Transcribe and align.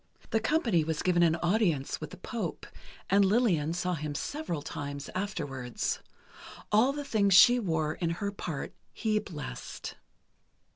The 0.31 0.39
company 0.39 0.83
was 0.83 1.03
given 1.03 1.21
an 1.21 1.35
audience 1.43 2.01
with 2.01 2.09
the 2.09 2.17
Pope, 2.17 2.65
and 3.07 3.23
Lillian 3.23 3.71
saw 3.71 3.93
him 3.93 4.15
several 4.15 4.63
times 4.63 5.11
afterwards. 5.13 5.99
All 6.71 6.91
the 6.91 7.05
things 7.05 7.35
she 7.35 7.59
wore 7.59 7.93
in 7.93 8.09
her 8.17 8.31
part 8.31 8.73
he 8.93 9.19
blessed. 9.19 9.93